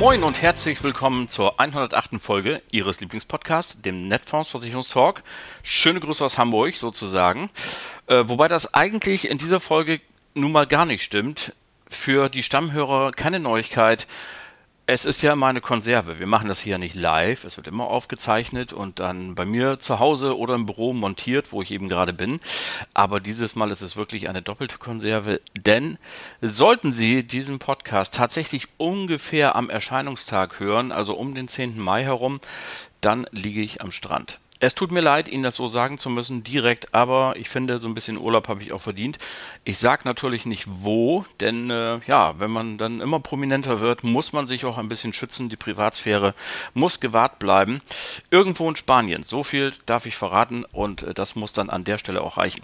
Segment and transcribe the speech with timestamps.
[0.00, 2.22] Moin und herzlich willkommen zur 108.
[2.22, 5.22] Folge Ihres Lieblingspodcasts, dem Netfonds Versicherungstalk.
[5.62, 7.50] Schöne Grüße aus Hamburg sozusagen.
[8.06, 10.00] Äh, wobei das eigentlich in dieser Folge
[10.32, 11.52] nun mal gar nicht stimmt.
[11.86, 14.06] Für die Stammhörer keine Neuigkeit.
[14.92, 16.18] Es ist ja meine Konserve.
[16.18, 17.44] Wir machen das hier nicht live.
[17.44, 21.62] Es wird immer aufgezeichnet und dann bei mir zu Hause oder im Büro montiert, wo
[21.62, 22.40] ich eben gerade bin.
[22.92, 25.96] Aber dieses Mal ist es wirklich eine doppelte Konserve, denn
[26.40, 31.78] sollten Sie diesen Podcast tatsächlich ungefähr am Erscheinungstag hören, also um den 10.
[31.78, 32.40] Mai herum,
[33.00, 34.40] dann liege ich am Strand.
[34.62, 37.88] Es tut mir leid, Ihnen das so sagen zu müssen, direkt, aber ich finde, so
[37.88, 39.18] ein bisschen Urlaub habe ich auch verdient.
[39.64, 44.34] Ich sage natürlich nicht wo, denn äh, ja, wenn man dann immer prominenter wird, muss
[44.34, 45.48] man sich auch ein bisschen schützen.
[45.48, 46.34] Die Privatsphäre
[46.74, 47.80] muss gewahrt bleiben.
[48.30, 51.96] Irgendwo in Spanien, so viel darf ich verraten und äh, das muss dann an der
[51.96, 52.62] Stelle auch reichen.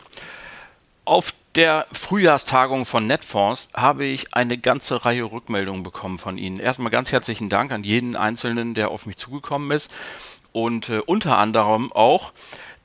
[1.06, 6.58] Auf der Frühjahrstagung von Netfonds habe ich eine ganze Reihe Rückmeldungen bekommen von Ihnen.
[6.58, 9.90] Erstmal ganz herzlichen Dank an jeden Einzelnen, der auf mich zugekommen ist
[10.56, 12.32] und äh, unter anderem auch,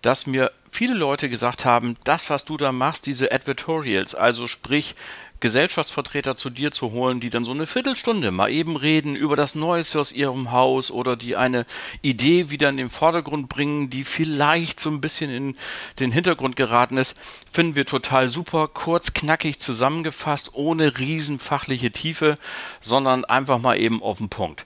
[0.02, 4.94] dass mir viele Leute gesagt haben, das, was du da machst, diese Advertorials, also sprich
[5.40, 9.56] Gesellschaftsvertreter zu dir zu holen, die dann so eine Viertelstunde mal eben reden über das
[9.56, 11.66] Neueste aus ihrem Haus oder die eine
[12.02, 15.56] Idee wieder in den Vordergrund bringen, die vielleicht so ein bisschen in
[15.98, 17.16] den Hintergrund geraten ist,
[17.50, 22.38] finden wir total super, kurz, knackig zusammengefasst, ohne riesenfachliche Tiefe,
[22.82, 24.66] sondern einfach mal eben auf den Punkt.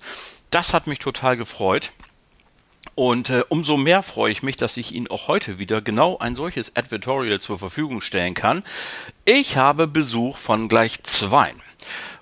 [0.50, 1.92] Das hat mich total gefreut.
[2.96, 6.36] Und äh, umso mehr freue ich mich, dass ich Ihnen auch heute wieder genau ein
[6.36, 8.64] solches Advertorial zur Verfügung stellen kann.
[9.26, 11.54] Ich habe Besuch von gleich zwei.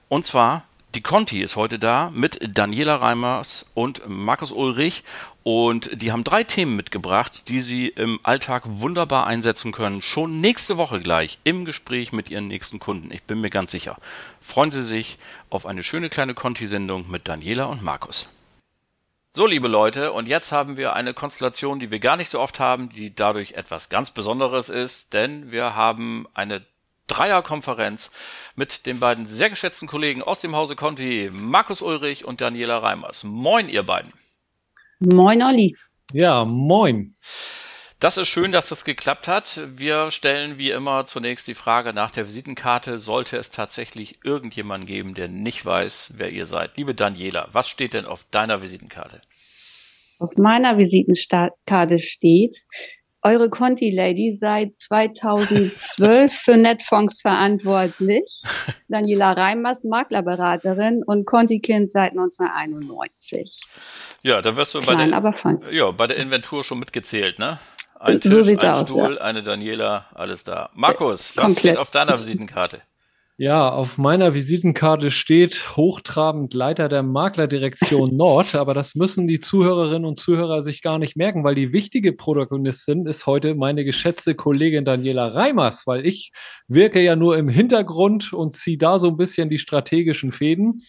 [0.09, 0.63] Und zwar
[0.95, 5.03] die Conti ist heute da mit Daniela Reimers und Markus Ulrich
[5.41, 10.03] und die haben drei Themen mitgebracht, die sie im Alltag wunderbar einsetzen können.
[10.03, 13.11] Schon nächste Woche gleich im Gespräch mit ihren nächsten Kunden.
[13.11, 13.97] Ich bin mir ganz sicher.
[14.39, 15.17] Freuen Sie sich
[15.49, 18.29] auf eine schöne kleine Conti-Sendung mit Daniela und Markus.
[19.35, 22.59] So, liebe Leute, und jetzt haben wir eine Konstellation, die wir gar nicht so oft
[22.59, 26.63] haben, die dadurch etwas ganz Besonderes ist, denn wir haben eine
[27.07, 28.11] Dreierkonferenz
[28.55, 33.23] mit den beiden sehr geschätzten Kollegen aus dem Hause Conti, Markus Ulrich und Daniela Reimers.
[33.23, 34.13] Moin, ihr beiden.
[34.99, 35.75] Moin, Olli.
[36.11, 37.15] Ja, moin.
[38.03, 39.61] Das ist schön, dass das geklappt hat.
[39.77, 42.97] Wir stellen wie immer zunächst die Frage nach der Visitenkarte.
[42.97, 46.75] Sollte es tatsächlich irgendjemanden geben, der nicht weiß, wer ihr seid?
[46.75, 49.21] Liebe Daniela, was steht denn auf deiner Visitenkarte?
[50.19, 52.57] Auf meiner Visitenkarte steht,
[53.21, 58.25] eure Conti-Lady seit 2012 für Netfonds verantwortlich.
[58.89, 63.61] Daniela Reimers, Maklerberaterin und Conti-Kind seit 1991.
[64.23, 65.61] Ja, da wirst du Klein, bei, der, aber fein.
[65.71, 67.59] ja, bei der Inventur schon mitgezählt, ne?
[68.03, 69.21] Ein So Tisch, ein aus, Stuhl, ja.
[69.21, 70.69] eine Daniela, alles da.
[70.73, 71.59] Markus, was Komplett.
[71.59, 72.81] steht auf deiner Visitenkarte?
[73.37, 80.03] Ja, auf meiner Visitenkarte steht hochtrabend Leiter der Maklerdirektion Nord, aber das müssen die Zuhörerinnen
[80.03, 84.83] und Zuhörer sich gar nicht merken, weil die wichtige Protagonistin ist heute meine geschätzte Kollegin
[84.83, 86.33] Daniela Reimers, weil ich
[86.67, 90.81] wirke ja nur im Hintergrund und ziehe da so ein bisschen die strategischen Fäden.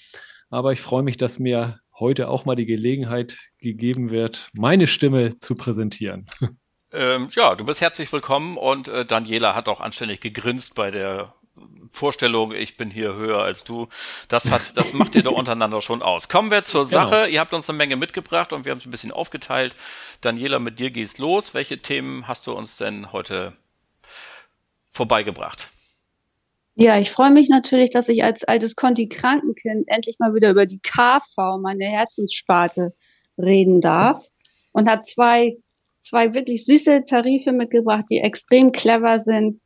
[0.50, 5.38] Aber ich freue mich, dass mir heute auch mal die Gelegenheit gegeben wird, meine Stimme
[5.38, 6.26] zu präsentieren.
[6.94, 11.34] Ähm, ja, du bist herzlich willkommen und äh, Daniela hat auch anständig gegrinst bei der
[11.93, 13.88] Vorstellung, ich bin hier höher als du.
[14.28, 16.28] Das hat, das macht ihr doch untereinander schon aus.
[16.28, 16.91] Kommen wir zur Genau.
[17.06, 17.28] Sache.
[17.28, 19.75] Ihr habt uns eine Menge mitgebracht und wir haben es ein bisschen aufgeteilt.
[20.21, 21.53] Daniela, mit dir geht's los.
[21.55, 23.55] Welche Themen hast du uns denn heute
[24.91, 25.69] vorbeigebracht?
[26.76, 30.81] Ja, ich freue mich natürlich, dass ich als altes Conti-Krankenkind endlich mal wieder über die
[30.81, 32.93] KV, meine Herzenssparte,
[33.38, 34.25] reden darf.
[34.73, 35.56] Und hat zwei,
[36.04, 39.58] zwei wirklich süße Tarife mitgebracht, die extrem clever sind.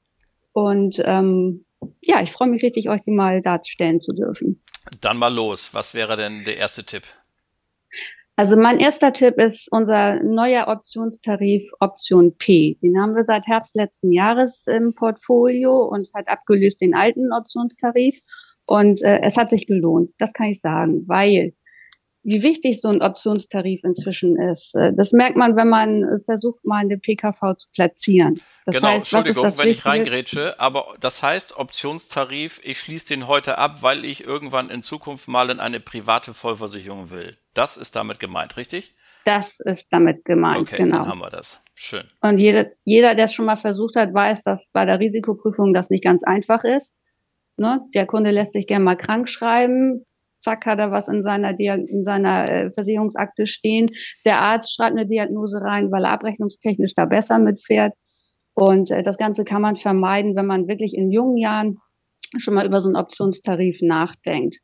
[0.52, 1.64] Und ähm,
[2.00, 4.62] ja, ich freue mich richtig, euch die mal darstellen zu dürfen.
[5.00, 5.74] Dann mal los.
[5.74, 7.02] Was wäre denn der erste Tipp?
[8.36, 12.78] Also mein erster Tipp ist unser neuer Optionstarif Option P.
[12.80, 18.20] Den haben wir seit Herbst letzten Jahres im Portfolio und hat abgelöst den alten Optionstarif.
[18.64, 21.54] Und äh, es hat sich gelohnt, das kann ich sagen, weil
[22.22, 24.74] wie wichtig so ein Optionstarif inzwischen ist.
[24.74, 28.40] Äh, das merkt man, wenn man äh, versucht, mal eine PKV zu platzieren.
[28.66, 29.70] Das genau, heißt, Entschuldigung, wenn Wichtige?
[29.70, 34.82] ich reingrätsche, aber das heißt Optionstarif, ich schließe den heute ab, weil ich irgendwann in
[34.82, 37.36] Zukunft mal in eine private Vollversicherung will.
[37.54, 38.94] Das ist damit gemeint, richtig?
[39.24, 40.98] Das ist damit gemeint, okay, genau.
[40.98, 41.62] dann haben wir das.
[41.74, 42.04] Schön.
[42.20, 45.90] Und jeder, jeder, der es schon mal versucht hat, weiß, dass bei der Risikoprüfung das
[45.90, 46.94] nicht ganz einfach ist.
[47.56, 47.80] Ne?
[47.94, 50.04] Der Kunde lässt sich gerne mal krank schreiben,
[50.40, 53.86] zack, hat er was in seiner, in seiner äh, Versicherungsakte stehen.
[54.24, 57.94] Der Arzt schreibt eine Diagnose rein, weil er abrechnungstechnisch da besser mitfährt.
[58.54, 61.78] Und äh, das Ganze kann man vermeiden, wenn man wirklich in jungen Jahren
[62.38, 64.58] schon mal über so einen Optionstarif nachdenkt.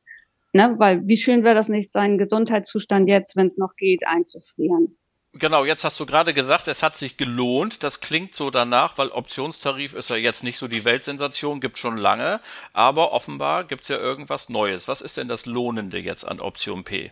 [0.52, 0.74] Ne?
[0.78, 4.96] Weil wie schön wäre das nicht, seinen Gesundheitszustand jetzt, wenn es noch geht, einzufrieren.
[5.36, 7.82] Genau, jetzt hast du gerade gesagt, es hat sich gelohnt.
[7.82, 11.96] Das klingt so danach, weil Optionstarif ist ja jetzt nicht so die Weltsensation, gibt schon
[11.96, 12.40] lange.
[12.72, 14.86] Aber offenbar gibt es ja irgendwas Neues.
[14.86, 17.10] Was ist denn das Lohnende jetzt an Option P?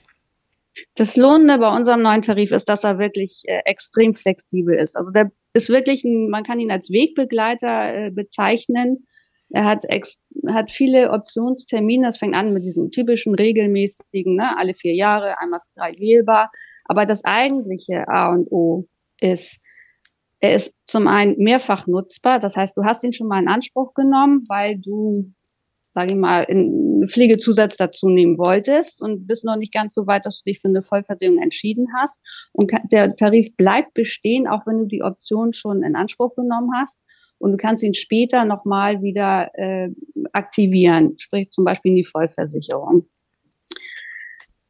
[0.95, 4.97] Das Lohnende bei unserem neuen Tarif ist, dass er wirklich äh, extrem flexibel ist.
[4.97, 9.07] Also der ist wirklich, ein, man kann ihn als Wegbegleiter äh, bezeichnen.
[9.51, 10.17] Er hat, ex,
[10.49, 12.07] hat viele Optionstermine.
[12.07, 16.53] Das fängt an mit diesem typischen regelmäßigen, ne, alle vier Jahre, einmal frei wählbar.
[16.93, 18.85] Aber das eigentliche A und O
[19.19, 19.63] ist,
[20.41, 22.39] er ist zum einen mehrfach nutzbar.
[22.39, 25.33] Das heißt, du hast ihn schon mal in Anspruch genommen, weil du,
[25.95, 30.27] sage ich mal, einen Pflegezusatz dazu nehmen wolltest und bist noch nicht ganz so weit,
[30.27, 32.21] dass du dich für eine Vollversicherung entschieden hast.
[32.53, 36.99] Und der Tarif bleibt bestehen, auch wenn du die Option schon in Anspruch genommen hast.
[37.39, 39.89] Und du kannst ihn später nochmal wieder äh,
[40.35, 43.07] aktivieren, sprich zum Beispiel in die Vollversicherung.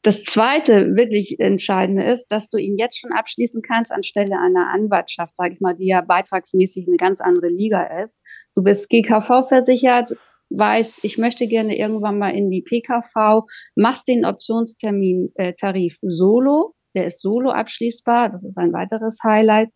[0.02, 5.36] Das zweite wirklich Entscheidende ist, dass du ihn jetzt schon abschließen kannst anstelle einer Anwaltschaft,
[5.36, 8.18] sage ich mal, die ja beitragsmäßig eine ganz andere Liga ist.
[8.56, 10.12] Du bist GKV versichert,
[10.50, 13.46] weißt, ich möchte gerne irgendwann mal in die PKV,
[13.76, 19.70] machst den Optionstermin äh, Tarif solo, der ist solo abschließbar, das ist ein weiteres Highlight.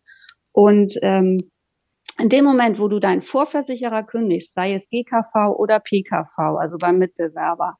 [0.51, 1.37] Und ähm,
[2.19, 6.97] in dem Moment, wo du deinen Vorversicherer kündigst, sei es GKV oder PKV, also beim
[6.97, 7.77] Mitbewerber,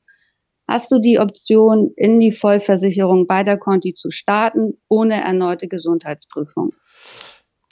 [0.68, 6.74] hast du die Option, in die Vollversicherung beider Konti zu starten, ohne erneute Gesundheitsprüfung.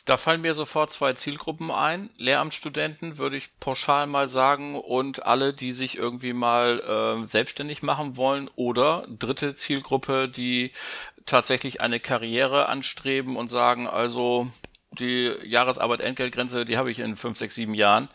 [0.05, 2.11] Da fallen mir sofort zwei Zielgruppen ein.
[2.17, 8.15] Lehramtsstudenten würde ich pauschal mal sagen und alle, die sich irgendwie mal äh, selbstständig machen
[8.15, 10.71] wollen oder dritte Zielgruppe, die
[11.25, 14.47] tatsächlich eine Karriere anstreben und sagen, also
[14.91, 18.09] die Jahresarbeit Entgeltgrenze, die habe ich in fünf, sechs, sieben Jahren,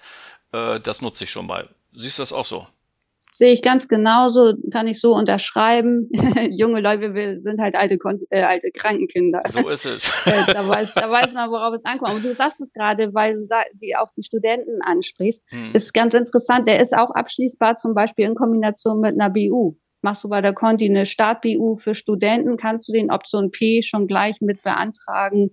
[0.52, 1.68] äh, das nutze ich schon mal.
[1.92, 2.68] Siehst du das auch so?
[3.40, 6.10] Sehe ich ganz genauso, kann ich so unterschreiben.
[6.50, 7.96] Junge Leute, wir sind halt alte,
[8.28, 9.40] äh, alte Krankenkinder.
[9.48, 10.26] So ist es.
[10.30, 12.16] Äh, da, weiß, da weiß man, worauf es ankommt.
[12.16, 13.48] Und du sagst es gerade, weil du
[13.80, 15.42] die auch die Studenten ansprichst.
[15.48, 15.70] Hm.
[15.72, 16.68] Ist ganz interessant.
[16.68, 19.76] Der ist auch abschließbar, zum Beispiel in Kombination mit einer BU.
[20.02, 24.06] Machst du bei der Conti eine Start-BU für Studenten, kannst du den Option P schon
[24.06, 25.50] gleich mit beantragen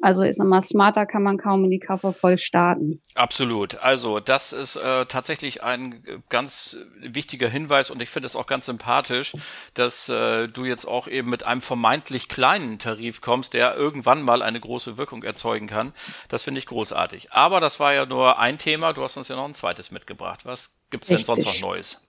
[0.00, 3.00] also ich sag mal, smarter kann man kaum in die KV voll starten.
[3.14, 3.76] Absolut.
[3.76, 8.66] Also das ist äh, tatsächlich ein ganz wichtiger Hinweis und ich finde es auch ganz
[8.66, 9.34] sympathisch,
[9.74, 14.42] dass äh, du jetzt auch eben mit einem vermeintlich kleinen Tarif kommst, der irgendwann mal
[14.42, 15.92] eine große Wirkung erzeugen kann.
[16.28, 17.32] Das finde ich großartig.
[17.32, 18.92] Aber das war ja nur ein Thema.
[18.92, 20.44] Du hast uns ja noch ein zweites mitgebracht.
[20.44, 22.07] Was gibt's denn sonst noch Neues?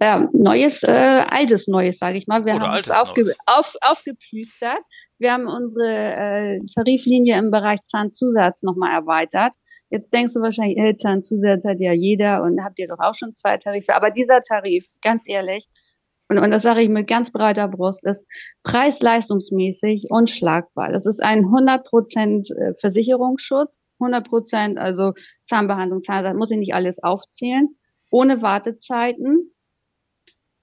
[0.00, 2.44] Ja, neues, äh, altes Neues, sage ich mal.
[2.44, 4.80] Wir Oder haben es aufge auf, aufgeplüstert.
[5.18, 9.52] Wir haben unsere äh, Tariflinie im Bereich Zahnzusatz nochmal erweitert.
[9.90, 13.34] Jetzt denkst du wahrscheinlich, äh, Zahnzusatz hat ja jeder und habt ihr doch auch schon
[13.34, 13.94] zwei Tarife.
[13.94, 15.66] Aber dieser Tarif, ganz ehrlich,
[16.30, 18.24] und, und das sage ich mit ganz breiter Brust, ist
[18.62, 20.92] preis-leistungsmäßig unschlagbar.
[20.92, 25.12] Das ist ein 100% äh, Versicherungsschutz, 100%, also
[25.48, 27.70] Zahnbehandlung, Zahnsatz, muss ich nicht alles aufzählen,
[28.10, 29.52] ohne Wartezeiten.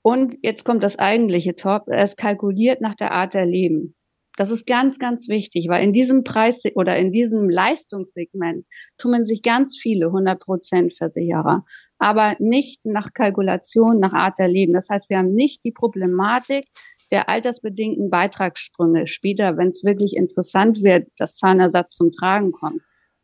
[0.01, 3.95] Und jetzt kommt das eigentliche Top, ist kalkuliert nach der Art der Leben.
[4.37, 8.67] Das ist ganz, ganz wichtig, weil in diesem Preis oder in diesem Leistungssegment
[8.99, 11.65] tummeln sich ganz viele 100% Versicherer,
[11.97, 14.73] aber nicht nach Kalkulation, nach Art der Leben.
[14.73, 16.65] Das heißt, wir haben nicht die Problematik
[17.09, 22.81] der altersbedingten Beitragssprünge später, wenn es wirklich interessant wird, dass Zahnersatz zum Tragen kommt.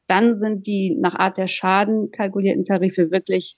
[0.08, 3.58] Dann sind die nach Art der Schaden kalkulierten Tarife wirklich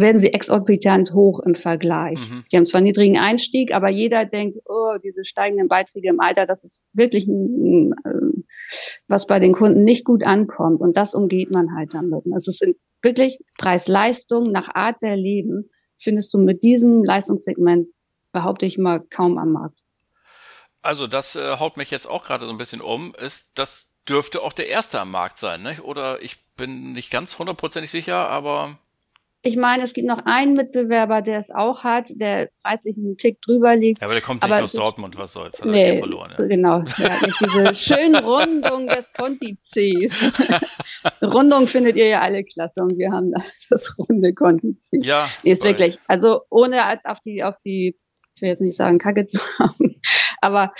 [0.00, 2.18] werden sie exorbitant hoch im Vergleich.
[2.18, 2.42] Mhm.
[2.50, 6.64] Die haben zwar niedrigen Einstieg, aber jeder denkt, oh, diese steigenden Beiträge im Alter, das
[6.64, 8.44] ist wirklich ein, ein,
[9.08, 10.80] was bei den Kunden nicht gut ankommt.
[10.80, 12.24] Und das umgeht man halt damit.
[12.32, 15.70] Also es sind wirklich Preis-Leistung nach Art der Leben
[16.04, 17.88] findest du mit diesem Leistungssegment,
[18.30, 19.78] behaupte ich mal, kaum am Markt.
[20.82, 23.14] Also das äh, haut mich jetzt auch gerade so ein bisschen um.
[23.14, 25.82] Ist, das dürfte auch der erste am Markt sein, ne?
[25.82, 28.78] oder ich bin nicht ganz hundertprozentig sicher, aber
[29.46, 33.42] ich meine, es gibt noch einen Mitbewerber, der es auch hat, der preislich einen Tick
[33.42, 34.00] drüber liegt.
[34.00, 36.32] Ja, aber der kommt nicht aus Dortmund, was soll's, hat nee, er eh verloren.
[36.38, 36.46] Ja.
[36.46, 40.32] Genau, der hat nicht diese schöne Rundung des Conti-Cs.
[41.22, 43.32] Rundung findet ihr ja alle klasse und wir haben
[43.68, 45.00] das runde Conti-C.
[45.02, 45.28] Ja.
[45.42, 47.98] Nee, ist wirklich, also ohne als auf die, auf die,
[48.36, 50.00] ich will jetzt nicht sagen, Kacke zu haben,
[50.40, 50.72] aber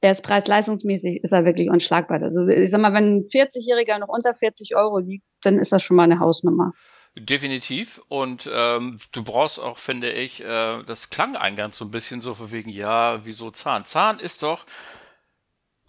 [0.00, 2.22] er ist preis-leistungsmäßig, ist er wirklich unschlagbar.
[2.22, 5.82] Also ich sag mal, wenn ein 40-Jähriger noch unter 40 Euro liegt, dann ist das
[5.82, 6.72] schon mal eine Hausnummer.
[7.16, 8.02] Definitiv.
[8.08, 12.34] Und ähm, du brauchst auch, finde ich, äh, das klang eingangs so ein bisschen so
[12.34, 13.84] von wegen, ja, wieso Zahn?
[13.84, 14.66] Zahn ist doch,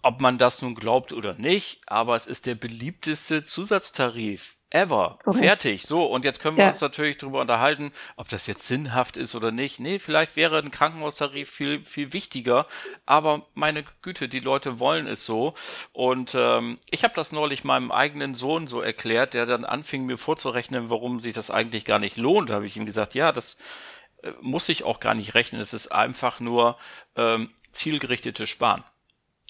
[0.02, 5.18] ob man das nun glaubt oder nicht, aber es ist der beliebteste Zusatztarif ever.
[5.24, 5.38] Okay.
[5.38, 5.82] Fertig.
[5.82, 6.70] So, und jetzt können wir ja.
[6.70, 9.80] uns natürlich darüber unterhalten, ob das jetzt sinnhaft ist oder nicht.
[9.80, 12.66] Nee, vielleicht wäre ein Krankenhaustarif viel, viel wichtiger.
[13.06, 15.54] Aber meine Güte, die Leute wollen es so.
[15.92, 20.18] Und ähm, ich habe das neulich meinem eigenen Sohn so erklärt, der dann anfing, mir
[20.18, 22.50] vorzurechnen, warum sich das eigentlich gar nicht lohnt.
[22.50, 23.56] Da habe ich ihm gesagt, ja, das
[24.22, 25.60] äh, muss ich auch gar nicht rechnen.
[25.60, 26.76] Es ist einfach nur
[27.14, 28.84] ähm, zielgerichtete Sparen.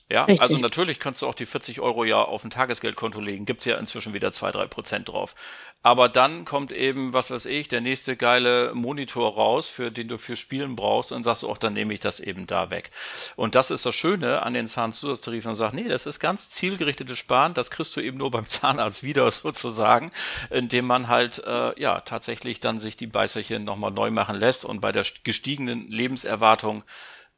[0.08, 0.40] Ja, Richtig.
[0.40, 3.44] also natürlich kannst du auch die 40 Euro ja auf ein Tagesgeldkonto legen.
[3.44, 5.34] Gibt's ja inzwischen wieder zwei, drei Prozent drauf.
[5.82, 10.16] Aber dann kommt eben, was weiß ich, der nächste geile Monitor raus, für den du
[10.16, 12.92] für Spielen brauchst und sagst du auch, dann nehme ich das eben da weg.
[13.34, 17.18] Und das ist das Schöne an den Zahnzusatztarifen und sagt, nee, das ist ganz zielgerichtetes
[17.18, 17.54] Sparen.
[17.54, 20.12] Das kriegst du eben nur beim Zahnarzt wieder sozusagen,
[20.50, 24.80] indem man halt, äh, ja, tatsächlich dann sich die Beißerchen nochmal neu machen lässt und
[24.80, 26.84] bei der gestiegenen Lebenserwartung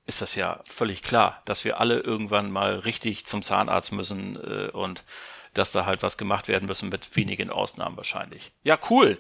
[0.09, 4.71] ist das ja völlig klar, dass wir alle irgendwann mal richtig zum Zahnarzt müssen äh,
[4.71, 5.05] und
[5.55, 8.53] dass da halt was gemacht werden müssen mit wenigen Ausnahmen wahrscheinlich.
[8.63, 9.19] Ja, cool.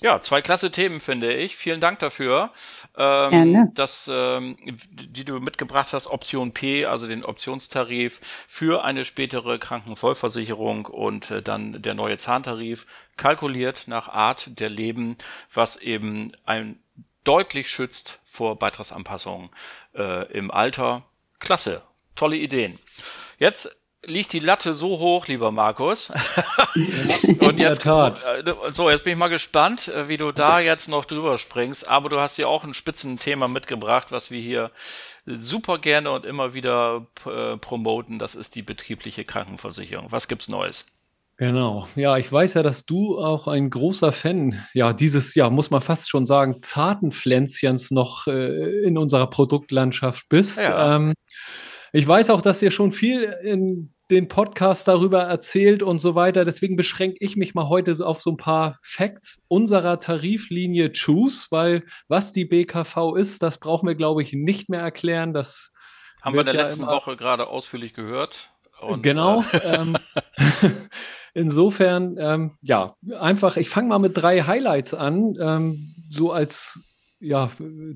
[0.00, 1.56] Ja, zwei klasse Themen finde ich.
[1.56, 2.50] Vielen Dank dafür.
[2.96, 3.70] Ähm, Gerne.
[3.74, 10.86] dass, ähm, die du mitgebracht hast, Option P, also den Optionstarif für eine spätere Krankenvollversicherung
[10.86, 12.86] und äh, dann der neue Zahntarif,
[13.16, 15.16] kalkuliert nach Art der Leben,
[15.52, 16.81] was eben ein
[17.24, 19.50] deutlich schützt vor Beitragsanpassungen
[19.94, 21.02] äh, im Alter.
[21.38, 21.82] Klasse,
[22.14, 22.78] tolle Ideen.
[23.38, 26.10] Jetzt liegt die Latte so hoch, lieber Markus.
[27.40, 31.04] und jetzt, äh, so, jetzt bin ich mal gespannt, äh, wie du da jetzt noch
[31.04, 31.88] drüber springst.
[31.88, 34.70] Aber du hast ja auch ein Spitzenthema mitgebracht, was wir hier
[35.24, 38.18] super gerne und immer wieder äh, promoten.
[38.18, 40.10] Das ist die betriebliche Krankenversicherung.
[40.10, 40.86] Was gibt's Neues?
[41.42, 41.88] Genau.
[41.96, 45.80] Ja, ich weiß ja, dass du auch ein großer Fan, ja, dieses, ja, muss man
[45.80, 50.60] fast schon sagen, zarten Pflänzchens noch äh, in unserer Produktlandschaft bist.
[50.60, 50.94] Ja.
[50.94, 51.14] Ähm,
[51.92, 56.44] ich weiß auch, dass ihr schon viel in den Podcast darüber erzählt und so weiter.
[56.44, 61.48] Deswegen beschränke ich mich mal heute so auf so ein paar Facts unserer Tariflinie Choose,
[61.50, 65.34] weil was die BKV ist, das brauchen wir, glaube ich, nicht mehr erklären.
[65.34, 65.72] Das
[66.22, 68.52] haben wir in der ja letzten Woche gerade ausführlich gehört.
[68.82, 69.42] Und, genau.
[69.52, 69.96] Äh, ähm,
[71.34, 76.80] insofern, ähm, ja, einfach, ich fange mal mit drei Highlights an, ähm, so als
[77.20, 77.50] ja,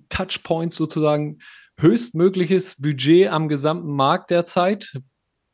[0.09, 1.39] Touchpoints sozusagen.
[1.79, 4.99] Höchstmögliches Budget am gesamten Markt derzeit,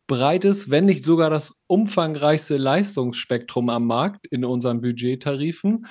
[0.06, 5.86] breites, wenn nicht sogar das umfangreichste Leistungsspektrum am Markt in unseren Budgettarifen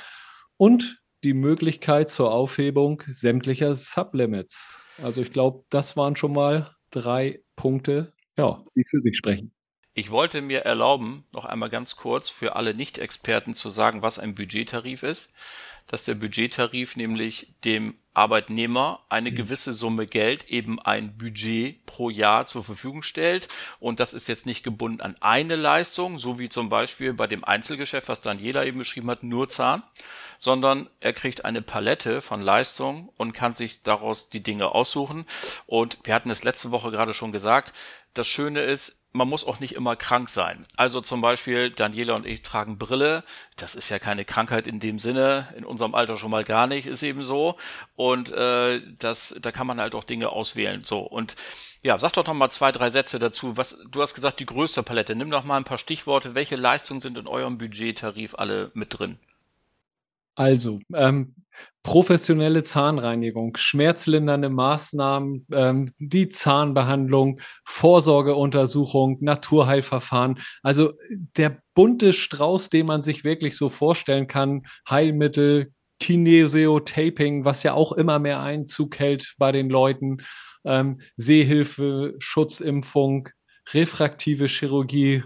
[0.55, 4.87] und die Möglichkeit zur Aufhebung sämtlicher Sublimits.
[5.01, 9.51] Also ich glaube, das waren schon mal drei Punkte, ja, die für sich sprechen.
[9.93, 14.35] Ich wollte mir erlauben, noch einmal ganz kurz für alle Nicht-Experten zu sagen, was ein
[14.35, 15.33] Budgettarif ist.
[15.87, 19.35] Dass der Budgettarif nämlich dem Arbeitnehmer eine mhm.
[19.35, 23.47] gewisse Summe Geld, eben ein Budget pro Jahr zur Verfügung stellt.
[23.79, 27.43] Und das ist jetzt nicht gebunden an eine Leistung, so wie zum Beispiel bei dem
[27.43, 29.83] Einzelgeschäft, was Daniela eben beschrieben hat, nur Zahn,
[30.37, 35.25] sondern er kriegt eine Palette von Leistungen und kann sich daraus die Dinge aussuchen.
[35.65, 37.73] Und wir hatten es letzte Woche gerade schon gesagt,
[38.13, 40.65] das Schöne ist, man muss auch nicht immer krank sein.
[40.77, 43.23] Also zum Beispiel, Daniela und ich tragen Brille.
[43.57, 46.87] Das ist ja keine Krankheit in dem Sinne, in unserem Alter schon mal gar nicht,
[46.87, 47.57] ist eben so.
[47.95, 50.83] Und äh, das, da kann man halt auch Dinge auswählen.
[50.85, 51.35] So und
[51.81, 53.57] ja, sag doch noch mal zwei, drei Sätze dazu.
[53.57, 55.15] Was du hast gesagt, die größte Palette.
[55.15, 56.35] Nimm doch mal ein paar Stichworte.
[56.35, 59.19] Welche Leistungen sind in eurem Budgettarif alle mit drin?
[60.35, 61.35] Also, ähm,
[61.83, 70.39] professionelle Zahnreinigung, schmerzlindernde Maßnahmen, ähm, die Zahnbehandlung, Vorsorgeuntersuchung, Naturheilverfahren.
[70.61, 70.93] Also
[71.37, 77.91] der bunte Strauß, den man sich wirklich so vorstellen kann, Heilmittel, Kinesio-Taping, was ja auch
[77.91, 80.17] immer mehr Einzug hält bei den Leuten,
[80.65, 83.29] ähm, Sehhilfe, Schutzimpfung,
[83.73, 85.23] refraktive Chirurgie,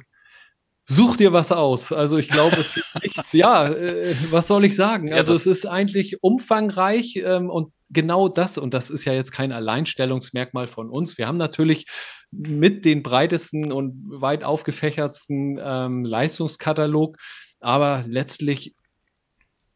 [0.88, 1.92] Such dir was aus.
[1.92, 3.34] Also ich glaube, es gibt nichts.
[3.34, 5.12] Ja, äh, was soll ich sagen?
[5.12, 9.32] Also ja, es ist eigentlich umfangreich ähm, und genau das, und das ist ja jetzt
[9.32, 11.18] kein Alleinstellungsmerkmal von uns.
[11.18, 11.88] Wir haben natürlich
[12.32, 17.18] mit den breitesten und weit aufgefächertsten ähm, Leistungskatalog,
[17.60, 18.76] aber letztlich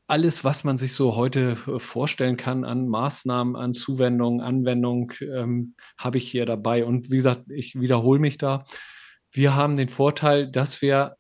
[0.09, 5.75] alles, was man sich so heute äh, vorstellen kann an Maßnahmen, an Zuwendungen, Anwendung, ähm,
[5.97, 6.83] habe ich hier dabei.
[6.83, 8.63] Und wie gesagt, ich wiederhole mich da.
[9.31, 11.15] Wir haben den Vorteil, dass wir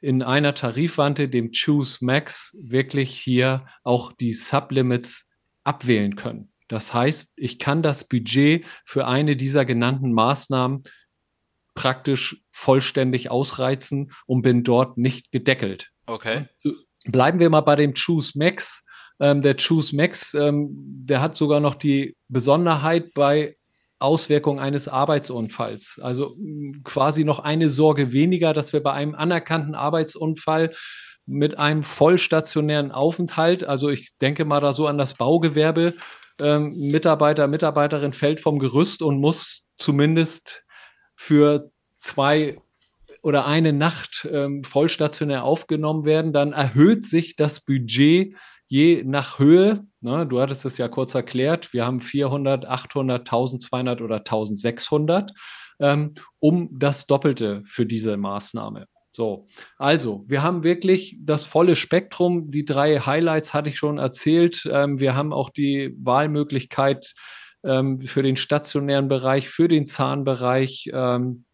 [0.00, 5.30] in einer Tarifwante, dem Choose Max, wirklich hier auch die Sublimits
[5.64, 6.52] abwählen können.
[6.68, 10.82] Das heißt, ich kann das Budget für eine dieser genannten Maßnahmen
[11.74, 15.90] praktisch vollständig ausreizen und bin dort nicht gedeckelt.
[16.06, 16.46] Okay.
[17.04, 18.82] Bleiben wir mal bei dem Choose Max.
[19.20, 23.56] Ähm, der Choose Max, ähm, der hat sogar noch die Besonderheit bei
[24.02, 26.00] Auswirkung eines Arbeitsunfalls.
[26.02, 26.36] Also
[26.84, 30.72] quasi noch eine Sorge weniger, dass wir bei einem anerkannten Arbeitsunfall
[31.26, 35.94] mit einem vollstationären Aufenthalt, also ich denke mal da so an das Baugewerbe,
[36.40, 40.64] ähm, Mitarbeiter, Mitarbeiterin fällt vom Gerüst und muss zumindest
[41.14, 42.60] für zwei
[43.22, 48.34] oder eine Nacht ähm, vollstationär aufgenommen werden, dann erhöht sich das Budget
[48.66, 49.86] je nach Höhe.
[50.02, 51.72] Ne, du hattest es ja kurz erklärt.
[51.72, 55.32] Wir haben 400, 800, 1200 oder 1600
[55.80, 58.86] ähm, um das Doppelte für diese Maßnahme.
[59.14, 62.50] So, also wir haben wirklich das volle Spektrum.
[62.50, 64.66] Die drei Highlights hatte ich schon erzählt.
[64.70, 67.12] Ähm, wir haben auch die Wahlmöglichkeit
[67.62, 70.90] ähm, für den stationären Bereich, für den Zahnbereich.
[70.92, 71.44] Ähm,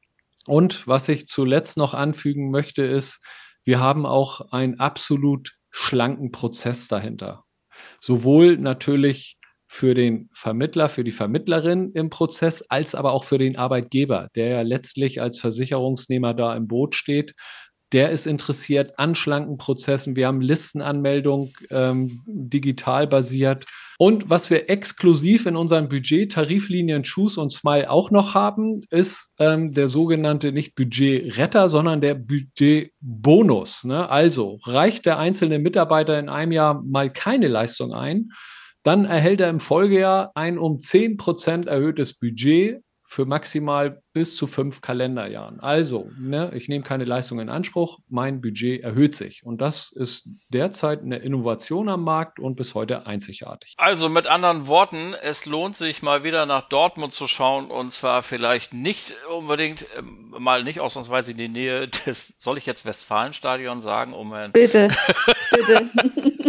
[0.47, 3.23] und was ich zuletzt noch anfügen möchte, ist,
[3.65, 7.45] wir haben auch einen absolut schlanken Prozess dahinter.
[8.01, 9.37] Sowohl natürlich
[9.67, 14.49] für den Vermittler, für die Vermittlerin im Prozess, als aber auch für den Arbeitgeber, der
[14.49, 17.35] ja letztlich als Versicherungsnehmer da im Boot steht
[17.93, 20.17] der ist interessiert an schlanken Prozessen.
[20.17, 23.65] Wir haben Listenanmeldung ähm, digital basiert.
[23.99, 29.33] Und was wir exklusiv in unserem Budget Tariflinien Choose und Smile auch noch haben, ist
[29.41, 33.85] ähm, der sogenannte nicht Budgetretter, sondern der Budgetbonus.
[33.85, 34.09] Ne?
[34.09, 38.29] Also reicht der einzelne Mitarbeiter in einem Jahr mal keine Leistung ein,
[38.85, 44.49] dann erhält er im Folgejahr ein um 10 Prozent erhöhtes Budget für maximal bis zu
[44.49, 45.61] fünf Kalenderjahren.
[45.61, 49.45] Also, ne, ich nehme keine Leistung in Anspruch, mein Budget erhöht sich.
[49.45, 53.75] Und das ist derzeit eine Innovation am Markt und bis heute einzigartig.
[53.77, 58.25] Also mit anderen Worten, es lohnt sich mal wieder nach Dortmund zu schauen und zwar
[58.25, 63.81] vielleicht nicht unbedingt, ähm, mal nicht ausnahmsweise in die Nähe des, soll ich jetzt Westfalenstadion
[63.81, 64.89] sagen, um ein Bitte,
[65.53, 65.89] bitte.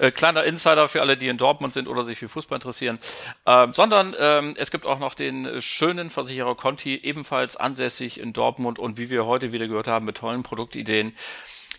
[0.00, 2.98] Äh, kleiner Insider für alle, die in Dortmund sind oder sich für Fußball interessieren.
[3.46, 8.78] Ähm, sondern ähm, es gibt auch noch den schönen Versicherer Conti, ebenfalls ansässig in Dortmund
[8.78, 11.12] und wie wir heute wieder gehört haben, mit tollen Produktideen.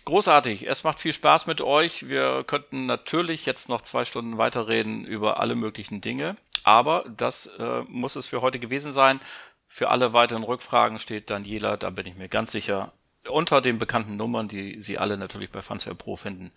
[0.04, 0.66] Großartig.
[0.66, 2.08] Es macht viel Spaß mit euch.
[2.08, 6.36] Wir könnten natürlich jetzt noch zwei Stunden weiterreden über alle möglichen Dinge.
[6.64, 9.20] Aber das äh, muss es für heute gewesen sein.
[9.66, 12.92] Für alle weiteren Rückfragen steht Daniela, da bin ich mir ganz sicher,
[13.28, 16.52] unter den bekannten Nummern, die Sie alle natürlich bei Fansfair Pro finden,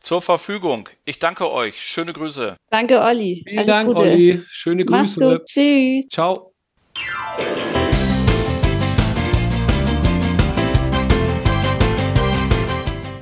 [0.00, 0.88] zur Verfügung.
[1.04, 1.80] Ich danke euch.
[1.80, 2.56] Schöne Grüße.
[2.70, 3.42] Danke, Olli.
[3.46, 4.00] Vielen Alles Dank, Gute.
[4.00, 4.42] Olli.
[4.46, 5.20] Schöne Grüße.
[5.20, 5.46] Mach's gut.
[5.46, 6.08] Tschüss.
[6.10, 6.52] Ciao.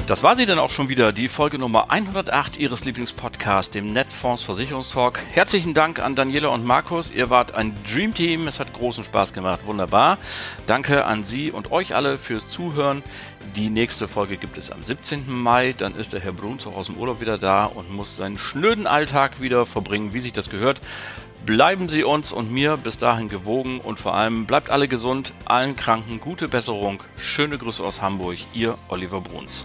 [0.09, 4.43] Das war sie dann auch schon wieder, die Folge Nummer 108 Ihres Lieblingspodcasts, dem Netfonds
[4.43, 5.21] Versicherungstalk.
[5.33, 7.11] Herzlichen Dank an Daniela und Markus.
[7.11, 8.49] Ihr wart ein Dream Team.
[8.49, 9.67] Es hat großen Spaß gemacht.
[9.67, 10.17] Wunderbar.
[10.65, 13.03] Danke an Sie und euch alle fürs Zuhören.
[13.55, 15.31] Die nächste Folge gibt es am 17.
[15.31, 15.75] Mai.
[15.77, 18.87] Dann ist der Herr Bruns auch aus dem Urlaub wieder da und muss seinen schnöden
[18.87, 20.81] Alltag wieder verbringen, wie sich das gehört.
[21.49, 25.77] Bleiben Sie uns und mir bis dahin gewogen und vor allem bleibt alle gesund, allen
[25.77, 27.03] Kranken gute Besserung.
[27.17, 29.65] Schöne Grüße aus Hamburg, Ihr Oliver Bruns.